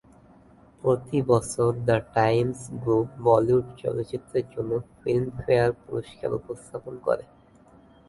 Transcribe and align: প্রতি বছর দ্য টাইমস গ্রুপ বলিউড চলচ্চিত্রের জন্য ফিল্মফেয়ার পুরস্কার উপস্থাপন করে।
প্রতি 0.83 1.19
বছর 1.31 1.69
দ্য 1.87 1.97
টাইমস 2.15 2.59
গ্রুপ 2.83 3.09
বলিউড 3.25 3.65
চলচ্চিত্রের 3.81 4.45
জন্য 4.53 4.71
ফিল্মফেয়ার 4.99 5.71
পুরস্কার 5.83 6.29
উপস্থাপন 6.39 6.93
করে। 7.07 7.23